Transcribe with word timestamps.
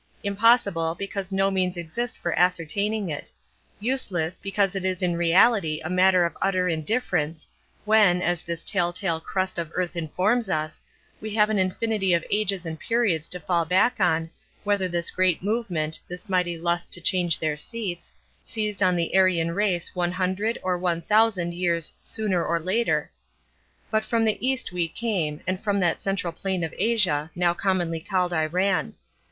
Impossible, 0.23 0.95
because 0.95 1.31
no 1.31 1.51
means 1.51 1.77
exist 1.77 2.17
for 2.17 2.33
ascertaining 2.33 3.07
it; 3.11 3.31
useless, 3.79 4.39
because 4.39 4.75
it 4.75 4.83
is 4.83 5.03
in 5.03 5.15
reality 5.15 5.79
a 5.83 5.91
matter 5.91 6.25
of 6.25 6.35
utter 6.41 6.67
indifference, 6.67 7.47
when, 7.85 8.19
as 8.19 8.41
this 8.41 8.63
tell 8.63 8.91
tale 8.91 9.19
crust 9.21 9.59
of 9.59 9.69
earth 9.75 9.95
informs 9.95 10.49
us, 10.49 10.81
we 11.19 11.29
have 11.35 11.51
an 11.51 11.59
infinity 11.59 12.15
of 12.15 12.25
ages 12.31 12.65
and 12.65 12.79
periods 12.79 13.29
to 13.29 13.39
fall 13.39 13.63
back 13.63 13.99
on 13.99 14.31
whether 14.63 14.87
this 14.89 15.11
great 15.11 15.43
movement, 15.43 15.99
this 16.09 16.27
mighty 16.27 16.57
lust 16.57 16.91
to 16.91 16.99
change 16.99 17.37
their 17.37 17.55
seats, 17.55 18.11
seized 18.41 18.81
on 18.81 18.95
the 18.95 19.15
Aryan 19.15 19.51
race 19.51 19.93
one 19.93 20.13
hundred 20.13 20.57
or 20.63 20.79
one 20.79 21.03
thousand 21.03 21.53
years 21.53 21.93
sooner 22.01 22.43
or 22.43 22.59
later. 22.59 23.11
But 23.91 24.03
from 24.05 24.25
the 24.25 24.43
East 24.43 24.71
we 24.71 24.87
came, 24.87 25.41
and 25.45 25.63
from 25.63 25.79
that 25.81 26.01
central 26.01 26.33
plain 26.33 26.63
of 26.63 26.73
Asia, 26.75 27.29
now 27.35 27.53
commonly 27.53 27.99
called 27.99 28.33
Iran. 28.33 28.95